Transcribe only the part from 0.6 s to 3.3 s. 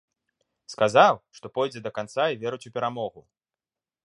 Сказаў, што пойдзе да канца і верыць у перамогу.